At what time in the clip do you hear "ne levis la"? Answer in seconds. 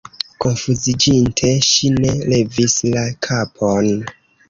1.99-3.07